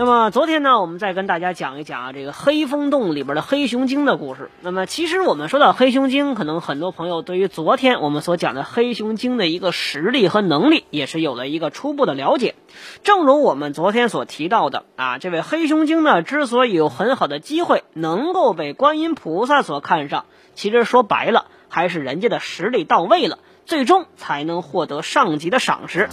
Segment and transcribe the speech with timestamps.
[0.00, 4.50] 那么昨天呢，我们再跟大家讲一讲啊，这个黑风洞里边的黑熊精的故事。
[4.62, 12.54] 那么其实我们说到黑熊精，可能很多朋友对于昨天我们所讲的黑熊精的一个实力和能力，也是有了一个初步的了解。
[13.02, 26.08] 正如我们昨天所提到的啊，这位黑熊精呢，之所以有很好的机会能够被观音菩萨所看上，其实说白了，还是人家的实力到位了，最终才能获得上级的赏识。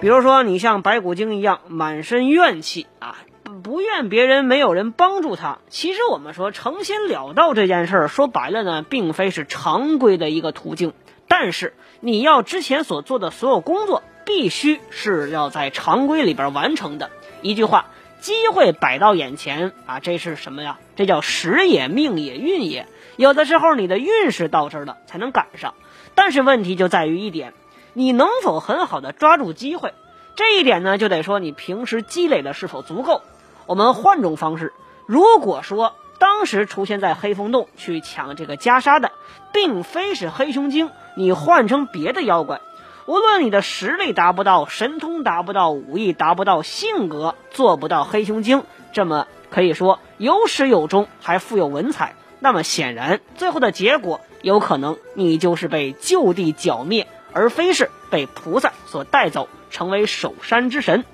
[0.00, 3.16] 比如说，你像白骨精一样满身怨气啊，
[3.62, 5.58] 不怨别人，没有人帮助他。
[5.68, 10.94] 其实我们说成仙了道这件事儿，说白了呢，并非是常规的一个途径。
[11.28, 17.10] 但是你要之前所做的所有工作，必须是要在常规里边完成的。
[17.42, 20.78] 一句话，机会摆到眼前啊，这是什么呀？
[20.96, 22.86] 这叫时也、命也、运也。
[23.16, 25.74] 有的时候你的运势到这儿了，才能赶上。
[26.14, 27.52] 但是问题就在于一点。
[27.92, 29.94] 你能否很好的抓住机会？
[30.36, 33.22] 这一点呢，就得说你平时积累的是否足够。
[33.66, 34.72] 我们换种方式，
[35.06, 39.12] 如果说当时出现在黑风洞去抢这个袈裟的，
[39.52, 42.60] 并非是黑熊精，你换成别的妖怪，
[43.06, 57.06] 无论你的实力达不到，神通达不到，武艺达不到，性格做不到黑熊精这么可以说有始有终，还富有文采，那么显然最后的结果有可能你就是被就地剿灭。
[57.32, 61.04] 而非是被菩萨所带走，成为守山之神。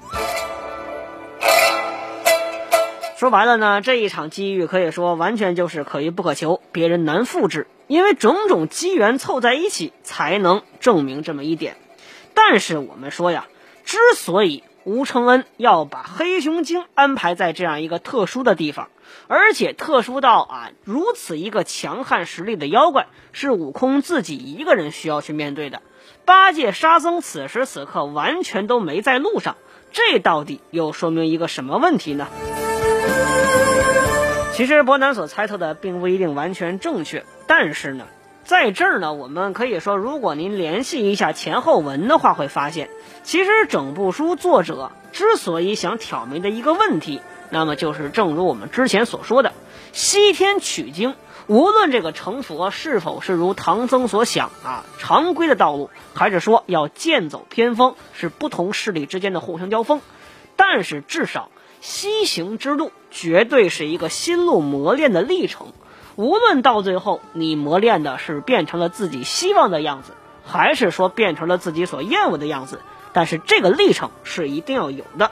[3.19, 7.67] 说白了呢，这一场机遇可以说完全就是可遇不可求，别人难复制。
[7.87, 11.77] 因为种种机缘凑在一起，才能证明这么一点。
[12.35, 13.47] 但是我们说呀，
[13.85, 18.89] 之所以吴承恩要把黑熊精安排在这样一个特殊的地方，
[19.29, 25.81] 而且特殊到啊如此一个强悍实力的妖怪，是悟空自己一个人需要去面对的。
[26.27, 29.57] 八戒、沙僧此时此刻完全都没在路上，
[29.93, 32.27] 这到底又说明一个什么问题呢？
[34.53, 38.07] 其实伯南所猜测的并不一定完全正确，但是呢，
[38.43, 42.91] 在这儿呢，我们可以说，如果您联系一下前后文的话，会发现，
[43.23, 47.21] 其实整部书作者之所以想挑明的一个问题，
[47.51, 49.53] 那么就是正如我们之前所说的，
[49.93, 51.15] 西天取经。
[51.49, 60.01] 无论这个成佛是否是如唐僧所想啊，常规的道路，还是说要剑走偏锋，是不同势力之间的互相交锋，
[60.57, 65.69] 但是至少西行之路绝对是一个心路磨练的历程。
[66.17, 70.15] 无论到最后你磨练的是变成了自己希望的样子，
[70.45, 72.81] 还是说变成了自己所厌恶的样子，
[73.13, 75.31] 但是这个历程是一定要有的。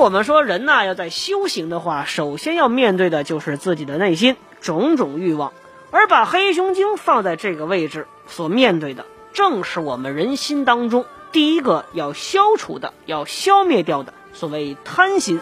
[0.00, 5.52] 我们说人呐，要在修行的话，首先要面对的就是自己的内心种种欲望，
[5.90, 15.38] 而把黑熊精放在这个位置，所面对的正是我们人心当中第一个要消除的、要消灭掉的所谓贪心。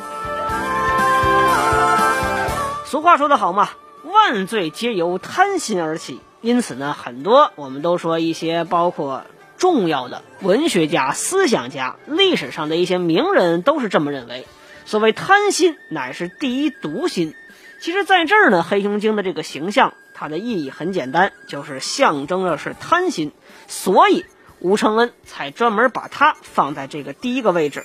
[2.85, 3.69] 俗话说得好嘛，
[4.03, 6.21] 万罪皆由贪心而起。
[6.41, 9.23] 因此呢，很多我们都说一些包括。
[9.59, 14.47] 重要的文学家、思想家、历史上的一些名人都是这么认为。
[14.87, 17.35] 所谓贪心，乃是第一毒心。
[17.81, 23.33] 其实，在这儿呢，黑熊精的这个形象，它的意义很简单，就是象征的是贪心。
[23.67, 24.25] 所以，
[24.61, 27.85] 吴承恩才专门把它放在这个第一个位置。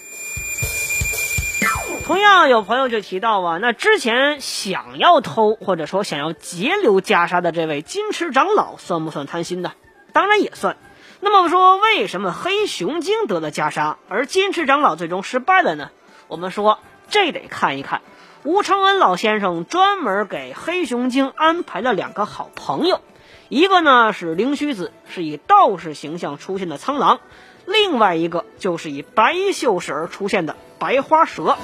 [2.06, 9.74] 同样，有朋友就提到啊，那之前想要偷或者说想要截留袈裟的这位金池长老，算不算贪心呢？
[10.12, 10.78] 当然也算。
[11.26, 15.90] 那么说，为什么黑熊精得了袈裟，而金池长老最终失败了呢？
[16.28, 18.02] 我们说，这得看一看
[18.44, 23.00] 吴承恩老先生专门给黑熊精安排了两个好朋友，
[23.48, 27.20] 一个呢是灵虚子，是以道士形象出现的苍狼；
[27.66, 31.56] 另外一个就是以白袖式而出现的白花蛇。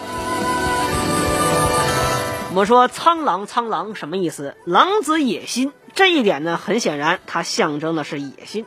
[2.51, 4.55] 我们说苍狼，苍狼什么意思？
[4.63, 8.65] 狼子野心，这一点呢，很显然，它象征的是野心。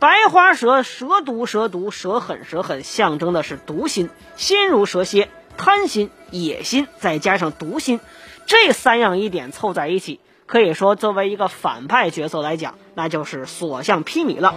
[0.00, 8.00] 白花蛇，蛇毒，蛇毒，蛇狠，蛇狠，象征的是毒心，心如蛇蝎，贪心、野心，再加上毒心，
[8.46, 14.54] 这三样一点凑在一起，可以说作为一个反派角色来讲，那就是所向披靡了。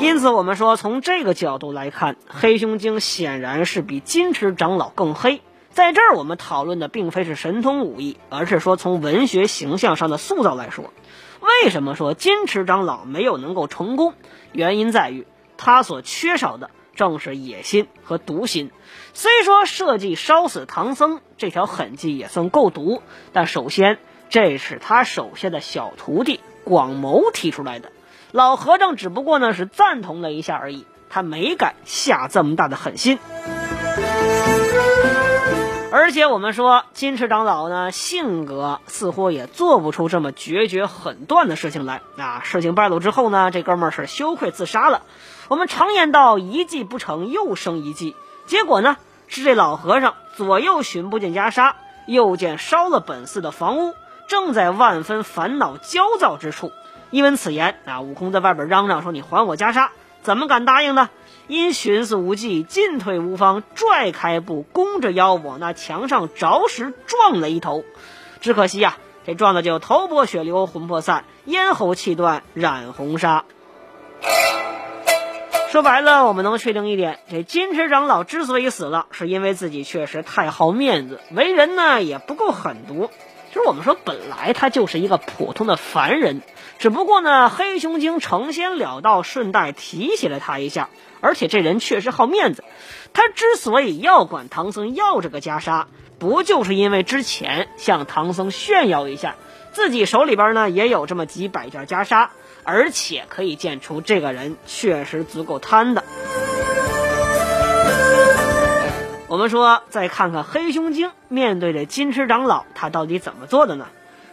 [0.00, 5.42] 因此，我们说从这个角度来看，黑熊精显然是比金池长老更黑。
[5.72, 10.92] 在这儿我们讨论的并非是神通武艺，而是说从文学形象上的塑造来说，
[11.40, 14.14] 为什么说金池长老没有能够成功？
[14.52, 15.26] 原因在于
[15.56, 18.70] 他所缺少的正是野心和毒心。
[19.14, 23.02] 虽说设计烧死唐僧这条狠计也算够毒，
[23.32, 23.98] 但首先
[24.30, 27.92] 这是他手下的小徒弟广谋提出来的。
[28.32, 33.18] 老和尚只不过呢是赞同了一下而已，他没敢下这么大的狠心。
[35.90, 42.42] 而且我们说金池长老呢，性格似乎也做不出这么决绝狠断的事情来啊！
[42.44, 45.00] 事情败露之后呢，这哥们儿是羞愧自杀了。
[45.48, 48.14] 我们常言道，一计不成又生一计，
[48.46, 48.98] 结果呢
[49.28, 51.72] 是这老和尚左右寻不见袈裟，
[52.06, 53.94] 右见烧了本寺的房屋，
[54.28, 56.70] 正在万分烦恼焦躁之处。
[57.10, 59.88] 一闻此言，啊，悟空在外边嚷嚷说：“你还我袈裟！”
[60.22, 61.10] 怎么敢答应呢？
[61.46, 67.84] 因寻思无计，进退无方，拽开步，弓着腰往那墙上着实撞了一头。
[68.40, 73.44] 只可惜呀，这撞的就头破血流，魂魄散，咽喉气断，染红纱。
[75.70, 83.10] 说白了，我们能确定一点：这金池长老之所以死了，是因为自己确实太好面子，为人呢也不够狠毒。
[83.66, 86.42] 我们说，本来他就是一个普通的凡人，
[86.78, 90.88] 只不过呢，黑熊精成仙了道，顺带提起了他一下。
[91.20, 92.62] 而且这人确实好面子，
[93.12, 95.86] 他之所以要管唐僧要这个袈裟，
[96.18, 99.34] 不就是因为之前向唐僧炫耀一下，
[99.72, 102.28] 自己手里边呢也有这么几百件袈裟，
[102.62, 106.04] 而且可以见出这个人确实足够贪的。
[109.28, 113.88] 我们说，再看看黑熊精面对着金池长老，他到底怎么做的呢？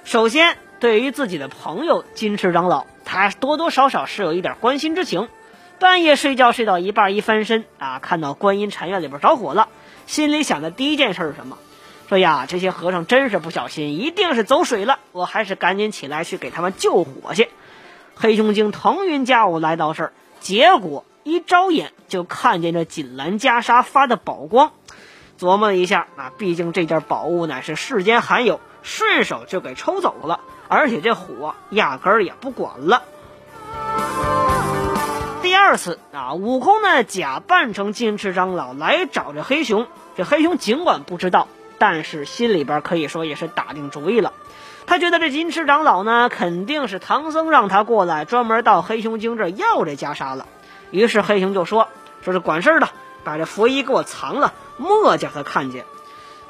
[0.05, 5.27] 首先，对于自己的朋友金池长老，他多多少少是有一点关心之情。
[5.79, 9.67] 半夜睡觉睡到一半，一翻身啊，看到观音禅院里边着火了，
[10.07, 11.57] 心里想的第一件事是什么？
[12.07, 17.49] 说呀，这些和尚真是不小心，一定是走水了，我还是赶紧起来去给他们救火去。
[18.15, 24.73] 黑熊精腾云驾雾来到这儿，结果一招眼就看见这锦兰袈裟发的宝光，
[25.39, 33.01] 琢磨了一下啊，毕竟这件宝物乃是世间罕有，顺手就给抽走了，而且这火压根儿也不管了。
[35.41, 39.87] 第二次啊，悟空呢假扮成金翅长老来找这黑熊。
[40.15, 41.47] 这黑熊尽管不知道，
[41.79, 44.31] 但是心里边可以说也是打定主意了。
[44.85, 50.45] 他觉得这金翅长老呢肯定是唐僧让他过来，专门到黑熊精这要这袈裟了。
[50.95, 51.89] 于是黑熊就说
[52.23, 52.87] ：“说是管事的，
[53.25, 55.83] 把这佛衣给我藏了，莫叫他看见。”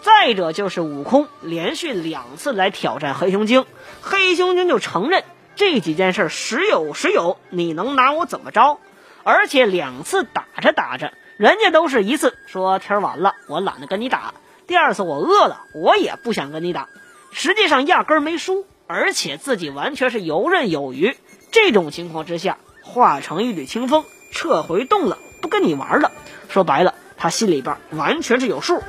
[0.02, 3.66] 再者就是悟空连续两次来挑战黑熊精，
[4.04, 5.24] 黑熊精就承认
[5.56, 8.78] 这几件事时有时有，你能拿我怎么着？
[9.24, 14.36] 而且两次打着打着，人家都是一次说天晚了，我懒得跟你打；
[14.68, 16.88] 第二次我饿了，我也不想跟你打。
[17.32, 21.18] 实际上压根儿没输，而且自己完全是游刃有余。
[21.52, 26.12] 这种情况之下，化成一缕清风，撤回洞了，不跟你玩了。
[26.50, 28.84] 说白了，他心里边完全是有数。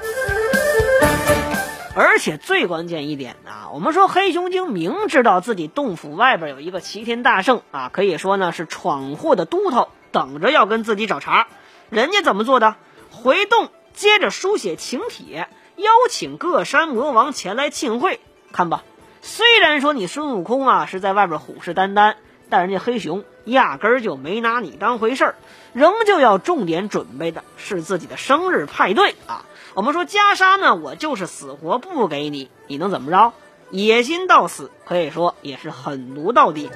[1.94, 9.88] 而且最关键一点啊，我们说黑熊精明知道自己洞府外边有一个齐天大圣啊，可以说呢是闯祸的都头。
[10.12, 11.46] 等着要跟自己找茬，
[11.88, 12.75] 人家怎么做的？
[13.10, 18.20] 回洞接着书写请帖，邀请各山魔王前来庆会。
[18.52, 18.82] 看吧，
[19.23, 22.14] 虽然说你孙悟空啊是在外边虎视眈眈，
[22.49, 25.35] 但人家黑熊压根儿就没拿你当回事儿，
[25.73, 29.45] 仍旧要重点准备的是自己的生日派对啊。
[29.75, 33.33] 我们说袈裟呢，我就是死活不给你，你能怎么着？
[33.71, 36.71] 野心到死，可以说也是狠毒到底。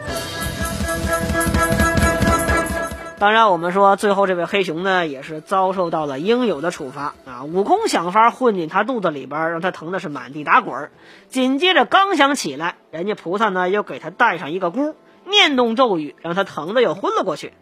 [3.18, 7.44] 当然，我们说最后这位黑熊呢，也是遭受到了应有的处罚啊！
[7.44, 10.90] 悟空想法混进他肚子里边，让他疼的是满地打滚
[11.28, 14.96] 紧接着刚想起来，人家菩萨呢又给他戴上一个箍，
[15.26, 17.52] 念动咒语，让他疼的又昏了过去。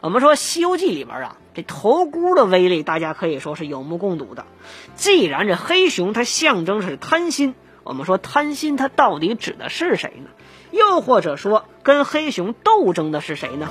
[0.00, 4.44] 我们说《西游记》里边啊，这头箍的威力，大家可以说是有目共睹的。
[4.94, 10.30] 既然这黑熊它象征是贪心，我们说贪心它到底指的是谁呢？
[10.70, 13.68] 又或者说跟黑熊斗争的是谁呢？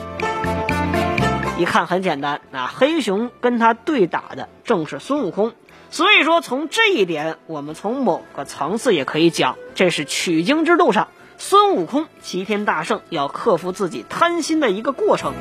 [1.59, 5.53] 一看很简单，那黑熊跟他对打的正是孙悟空，
[5.89, 11.07] 所以说从这一点，我们从某个层次也可以讲，这是取经之路上
[11.39, 15.33] 孙悟空齐天大圣要克服自己贪心的一个过程。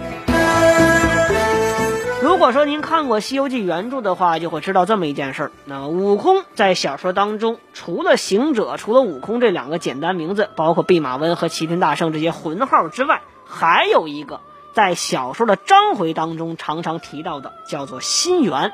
[2.23, 14.41] 如果说您看过《西游记》原著的话，就会知道这么一件事儿：那悟空在小说当中，除了行者，除了悟空这两个简单名字，包括弼马温和齐天大圣这些魂号之外，还有一个。
[14.75, 18.73] 在小说的章回当中常常提到的，叫做心源。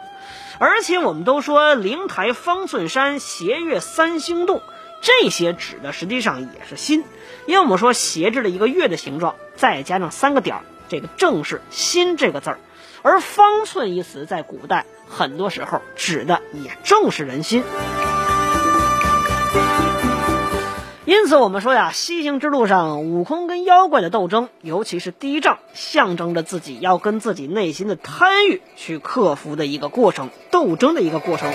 [0.58, 4.62] 而且我们都说灵台方寸山，斜月三星洞，
[5.02, 7.04] 这些指的实际上也是心，
[7.46, 12.58] 因为我们说斜着的一个月的形状，再加上三个点儿，这个正是心这个字儿。
[13.02, 17.64] 而方寸一词在古代很多时候指的也正是人心。
[21.04, 31.52] 因此，我们说呀，西行之路上，悟空跟妖怪的斗争，尤其是第一仗，象征着自己要跟自己内心的贪欲去克服的一个过程，斗争的一个过程。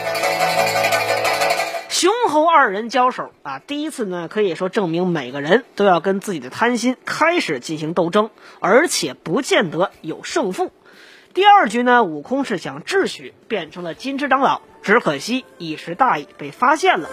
[1.98, 10.72] 雄猴二人交手啊，第一次呢，可以说证明每个人都要跟自己的贪心开始进行斗争，而且不见得有胜负。
[11.34, 17.10] 第二局呢，悟空是想智取，变成了金翅长老，只可惜一时大意被发现了。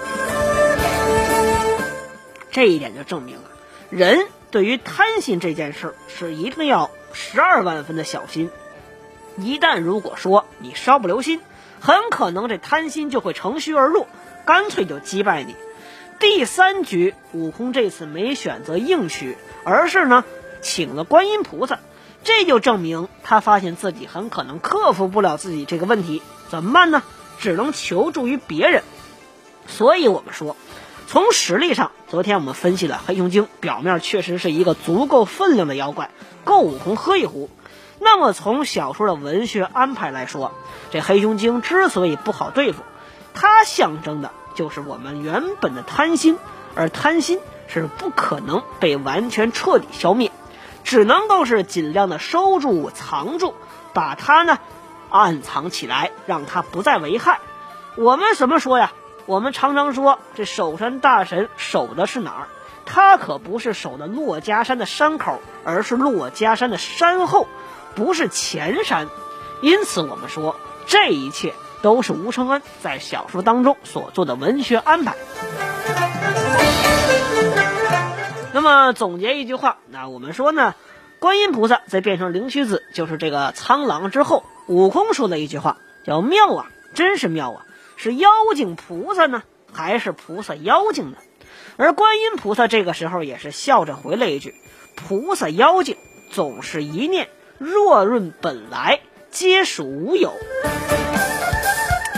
[2.51, 3.45] 这一点就证明了，
[3.89, 8.51] 人对于贪心这件事是一定要十二万分的小心。
[9.39, 11.41] 一旦如果说你稍不留心，
[11.81, 14.07] 很可能这贪心就会乘虚而入，
[14.45, 15.57] 干脆就击败你。
[16.19, 20.25] 第三局，悟空这次没选择硬取，而是呢
[20.61, 21.79] 请了观音菩萨，
[22.23, 27.03] 这就证明他发现自己很可能克服不了自己这个问题，怎么办呢？
[27.39, 28.83] 只能求助于别人。
[29.67, 30.57] 所以我们说。
[31.07, 36.11] 从实力上，昨天我们分析了黑熊精，表面确实是一个足够分量的妖怪，
[36.45, 37.51] 够悟空喝一壶。
[38.01, 40.53] 那么从小说的文学安排来说，
[40.91, 42.83] 这黑熊精之所以不好对付，
[43.35, 46.39] 它象征的就是我们原本的贪心，
[46.75, 50.31] 而贪心是不可能被完全彻底消灭，
[50.85, 53.55] 只能够是尽量的收住、藏住，
[53.93, 54.59] 把它呢
[55.11, 57.41] 暗藏起来，让它不再危害。
[57.97, 58.93] 我们怎么说呀？
[59.27, 62.49] 我们常常说，这守山大神守的是哪儿？
[62.87, 67.49] 他可不是守的珞珈山的山口，而是珞珈山的山后，
[67.95, 69.09] 不是前山。
[69.63, 75.15] 因此，我们说这一切都是吴承恩在小说当中所做的文学安排。
[78.55, 80.75] 那么，总结一句话，那我们说呢，
[81.19, 85.77] 观音菩萨在变成灵虚子，就是这个苍狼之后，悟空说的一句话
[86.07, 87.67] 叫“妙啊，真是妙啊”。
[87.97, 91.19] 是妖精菩萨呢，还是菩萨妖精呢？
[91.77, 94.55] 而观音菩萨这个时候也是笑着回了一句
[94.97, 95.99] ：“菩萨妖精
[96.31, 99.01] 总是一念，若润本来
[99.31, 100.33] 皆属无有。”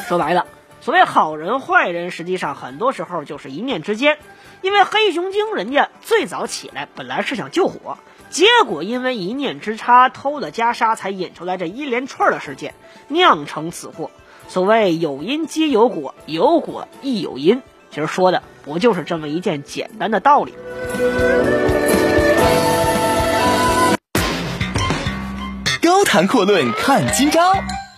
[0.07, 0.47] 说白了，
[0.81, 4.19] 所谓好人坏人，实际上很多时候就是一念之间。
[4.63, 7.99] 因为黑熊精人家最早起来本来是想救火，
[8.31, 12.75] 结果因为一念之差偷了袈裟，才引出来这一连串的事件，
[13.09, 14.13] 酿成此祸。
[14.47, 20.55] 所谓有因皆有果，有果亦有因，其实说的不就是这么一件简单的道理？
[25.83, 27.53] 高谈阔论看今朝，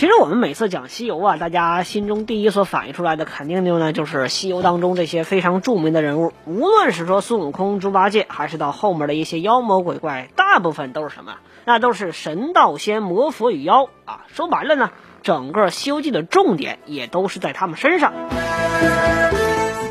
[0.00, 11.34] 其实我们每次讲西游啊，大家心中第一所反映出来的，肯定就呢就是西游当中这些非常著名的人物，无论是说孙悟空、猪八戒，还是到后面的一些妖魔鬼怪，大部分都是什么？
[11.66, 14.24] 那都是神道仙、魔佛与妖啊。
[14.28, 14.90] 说白了呢。
[15.22, 18.14] 整个《西游记》的重点也都是在他们身上。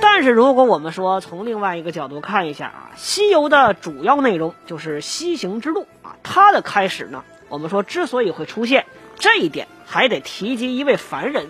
[0.01, 8.87] 但是，如果我们说从另外一个角度看一下啊，《西游》的主要内容就是西行之路啊，它的开始呢，我们说之所以会出现
[9.19, 11.49] 这一点，还得提及一位凡人。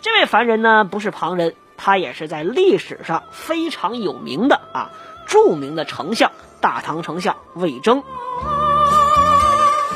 [0.00, 4.90] 这位凡人呢，不是旁人，他也是在历史上非常有名的啊，
[5.26, 6.30] 著名的丞相——
[6.62, 8.04] 大唐丞相魏征。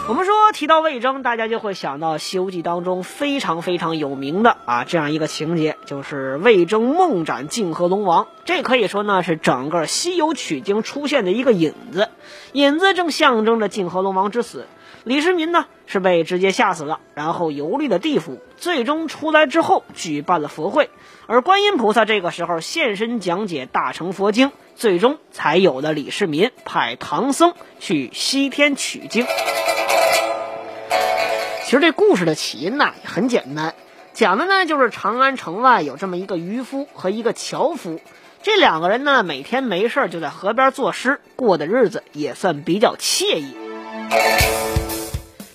[0.07, 8.27] 我们说提到魏征，大家就会想到《西游记》当中非常非常有名的啊这样一个情节，就是魏征梦斩泾河龙王。
[8.45, 12.11] 这可以说呢是整个西游取经出现的一个引子，
[12.53, 14.67] 引子正象征着泾河龙王之死。
[15.05, 20.89] 李世民呢是被直接吓死了，然后游历了地府，最终出来之后举办了佛会，
[21.27, 29.27] 而观音菩萨这个时候现身讲解大乘佛经，最终才有了李世民派唐僧去西天取经。
[31.65, 33.75] 其实这故事的起因呢也很简单，
[34.15, 38.01] 讲的呢就是长安城外有这么一个渔夫和一个樵夫，
[38.43, 43.55] 这两个人呢每天没事就在河边作诗，过的日子也算比较惬意。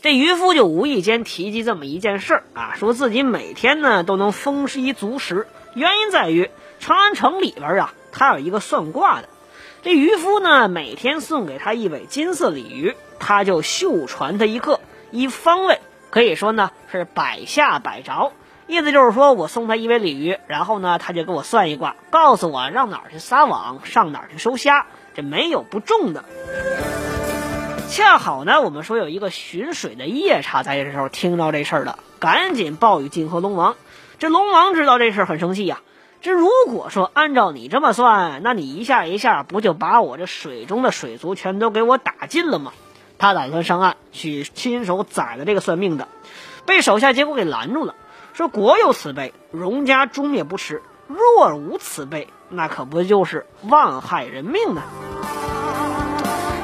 [0.01, 9.27] 这渔夫就无意间提及这么一件事儿啊，说自己每天呢都能丰衣足食，原因在于长安城里边啊，他有一个算卦的。
[9.81, 14.79] 这渔夫呢每天送给他一尾金色鲤鱼，他就秀传他一个，
[15.11, 15.79] 一方位
[16.11, 18.31] 可以说呢是百下百着，
[18.67, 26.23] 意思就是说我送他一尾鲤鱼，然后呢他就给我算一卦，告诉我让哪儿去撒网，上哪儿去收虾，这没有不中的。
[27.89, 33.75] 恰好呢，我们说有一个巡水的夜叉在这时候听到这事儿了，赶紧报与泾河龙王。
[34.19, 35.81] 这龙王知道这事儿很生气呀。
[36.21, 42.73] 这如果说按照你这么算，那你一下一下不就把我这水中的水族全都给我打尽了吗？
[43.17, 46.07] 他打算上岸去亲手宰了这个算命的，
[46.67, 47.95] 被手下结果给拦住了，
[48.33, 50.77] 说国有此辈，荣家诛灭不迟；
[51.07, 54.83] 若无此辈，那可不就是妄害人命呢？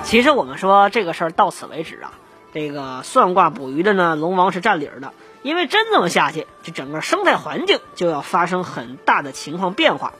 [0.06, 2.14] 其实我们说这个事儿到此为止啊，
[2.54, 10.14] 这个算卦捕鱼的呢，龙王是占理儿的，因为真这么下去，这整个生态环境就要发生很大的情况变化。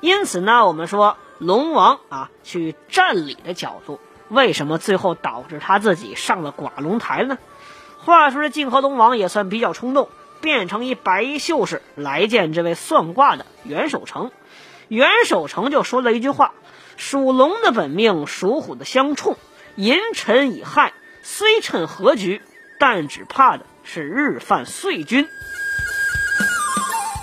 [0.00, 4.00] 因此呢，我们说龙王啊去占理的角度，
[4.30, 7.36] 为什么最后导致他自己上了寡龙台呢？
[7.98, 10.08] 话说这泾河龙王也算比较冲动，
[10.40, 14.32] 变成一白衣秀士来见这位算卦的袁守诚。
[14.88, 16.54] 袁守诚就说了一句话。
[16.96, 19.36] 属龙的本命，属虎的相冲，
[19.76, 22.40] 寅辰乙亥虽趁合局，
[22.78, 25.28] 但只怕的是日犯岁君。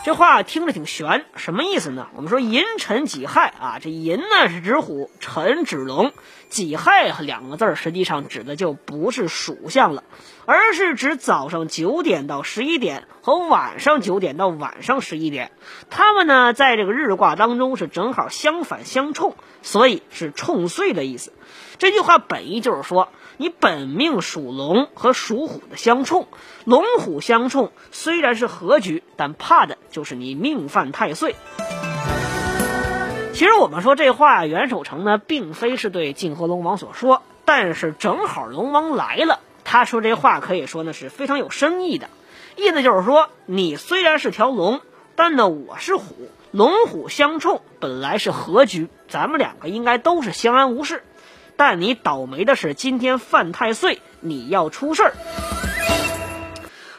[0.03, 2.09] 这话听着挺悬，什么意思呢？
[2.13, 6.11] 我们说寅辰己亥啊，这寅呢是指虎，辰指龙，
[6.49, 10.03] 己亥两个字实际上指的就不是属相了，
[10.45, 15.53] 而是指早上九点到十一点和晚上九点到晚上十一点，
[15.89, 21.31] 他们呢在这个日卦当中是正好相反相冲，所以是冲岁的意思。
[21.77, 23.07] 这句话本意就是说。
[23.37, 26.27] 你本命属龙和属虎的相冲，
[26.65, 31.35] 龙虎相冲虽然是和局，但怕的就是你命犯太岁。
[33.33, 42.09] 其实我们说这话，袁守诚呢，并非是对泾河龙王所说，但是正好龙王来了，他说这话可以说呢是非常有深意的，
[42.55, 44.81] 意思就是说，你虽然是条龙，
[45.15, 51.03] 但呢我是虎，龙虎相冲本来是和局，咱们两个应该都是相安无事。
[51.55, 55.13] 但你倒霉的是，今天犯太岁，你要出事儿。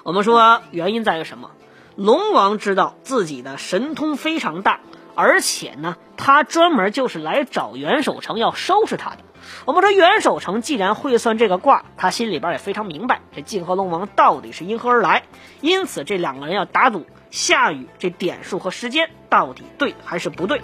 [0.02, 1.50] 我们说原因在于什么？
[1.96, 4.80] 龙王知道自己的神通非常大，
[5.14, 9.18] 而且呢，他专门就是来找袁守诚要收拾他的。
[9.64, 15.22] 我们说袁守诚既然会算这个卦，他心里边也非常明白这泾河龙王到底是因何而来，
[15.60, 20.60] 因此这两个人要打赌下雨这点数和时间到底对还是不对。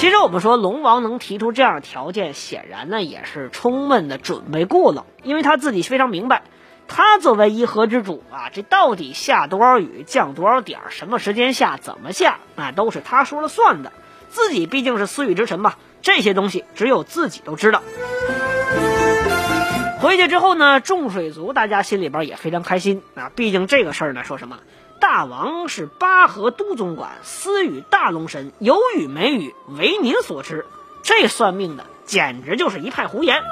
[0.00, 6.42] 其实我们说龙王能提出这样的条件，显然呢也是充分的准备过了，因为他自己非常明白，
[6.88, 13.92] 他作为一河之主啊，这到底下多少雨，降多少点，什么时间下，怎么下，那都是他说了算的。
[14.30, 17.82] 自己毕竟是司雨之臣嘛，这些东西只有自己都知道。
[20.00, 24.60] 回去之后呢，众水族大家心里边也非常开心啊，毕竟这个事儿呢，说什么？
[25.00, 30.66] 大王是八河都总管，私与大龙神，有雨没雨，为您所知。
[31.02, 33.42] 这算命的简直就是一派胡言。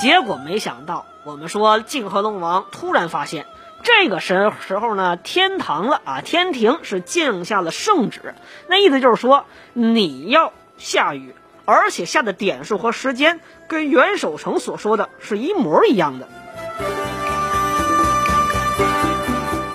[0.00, 3.46] 结果没想到，我们说泾河龙王突然发现，
[3.82, 8.36] 这个时时候呢，天堂了啊，天庭是降下了圣旨，
[8.68, 16.28] 那意思就是说你要下雨，而且下的点数和时间跟袁守诚所说的是一模一样的。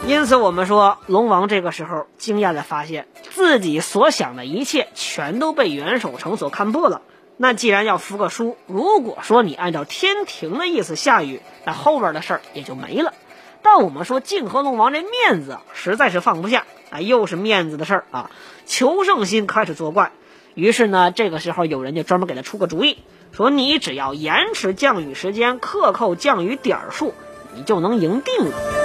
[0.06, 7.02] 因此，我们说龙王这个时候惊讶的发现自己所想的一切全都被袁守诚所看破了。
[7.38, 13.13] 那既然要服个输，如果说你按照天庭的意思下雨，那后边的事儿也就没了。
[13.62, 18.30] 但我们说泾河龙王这面子实在是放不下啊，又是面子的事儿啊，
[18.66, 20.12] 求胜心开始作怪。
[20.54, 23.00] 于是呢，这个时候有人就专门给他出个主意，
[23.32, 27.13] 说你只要延迟降雨时间，克扣降雨点数，
[27.56, 28.83] 你就能赢定了。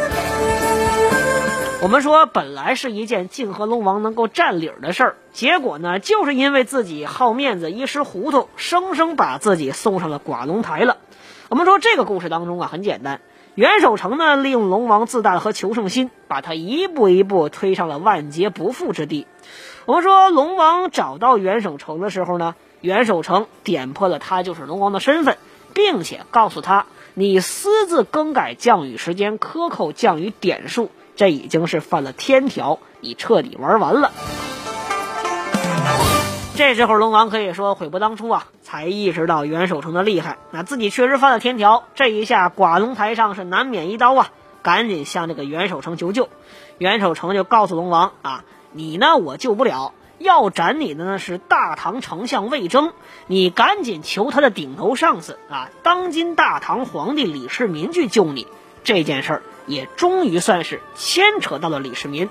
[1.81, 10.97] 我们说，本来是一件泾河龙王能够占理儿的事儿，结果呢，就是因为自己好面子，一时糊涂，生生把自己送上了寡龙台了。
[11.49, 13.21] 我们说这个故事当中啊，很简单，
[13.55, 19.29] 袁守诚呢，利用龙王自大和求胜心，把他一步一步推上了万劫不复之地。
[19.87, 25.39] 我们说，龙王找到袁守诚的时候呢，袁守诚点破了他就是龙王的身份，
[25.75, 30.91] 并且告诉他，你私自更改降雨时间，克扣降雨点数。
[31.19, 34.13] 这已经是犯了天条，你彻底玩完了。
[36.55, 44.31] 这时候龙王可以说悔不当初啊，才意识到袁守诚的厉害，那自己确实犯了天条，这一下寡龙台上是难免一刀啊，
[44.63, 46.29] 赶紧向这个袁守诚求救。
[46.79, 52.93] 袁守诚就告诉龙王啊，你呢我救不了，要斩你的呢是大唐丞相魏征，
[53.27, 58.47] 你赶紧求他的顶头上司啊，当今大唐皇帝李世民去救你。
[58.85, 62.29] 这件事儿也终于算是牵扯到了李世民。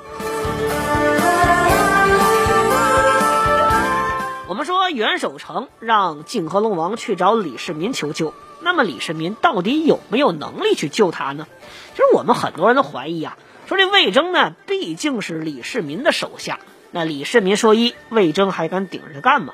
[4.49, 11.47] 我们说袁守诚让泾河龙王去找李世民求救，那么李世民到底有没有能力去救他呢？
[11.91, 16.59] 其实我们很多人都怀疑啊，说这魏征呢毕竟是李世民的手下，
[16.91, 19.53] 那李世民说一，魏征还敢顶着干吗？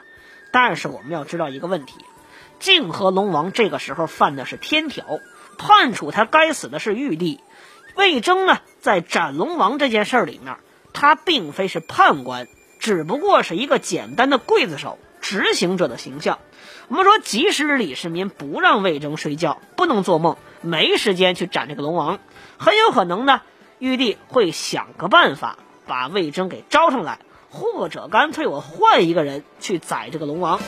[0.51, 1.95] 但是我们要知道一个问题，
[2.59, 5.03] 泾河龙王这个时候犯的是天条，
[5.57, 7.41] 判处他该死的是玉帝。
[7.95, 10.57] 魏征呢在斩龙王这件事里面，
[10.93, 12.47] 他并非是判官。
[12.79, 16.39] 只不过是一个简单的刽子手、执行者的形象。
[16.89, 22.19] 我们说，即使李世民不让魏征睡觉，不能做梦，没时间去斩这个龙王，
[22.57, 23.41] 很有可能呢，
[23.79, 30.59] 玉帝会想个办法把魏征给招上来，或者干脆我换一个人去宰这个龙王。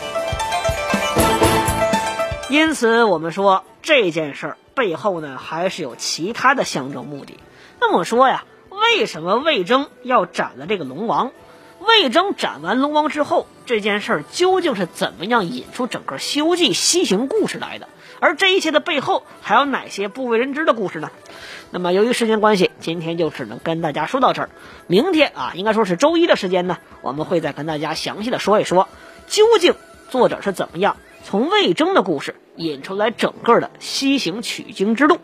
[2.49, 7.39] 因此，我们说这件事儿背后呢，还是有其他的象征目的。
[7.79, 11.31] 那么说呀，为什么魏征要斩了这个龙王？
[11.79, 17.87] 魏征斩完龙王之后，这件事儿究竟是怎么样引出整个《西游记》西行故事来的？
[18.19, 21.11] 而这一切的背后还有哪些不为人知的故事呢？
[21.69, 24.49] 那么由于时间关系，今天就只能跟大家说到这儿。
[24.87, 28.87] 明天啊，应该说是周一的时间呢，我们会再跟大家详细的说一说，
[29.27, 29.75] 究竟
[30.09, 35.17] 作者是怎么样从魏征的故事引出来整个的西行取经之路。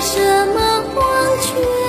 [0.00, 1.79] 什么黄泉？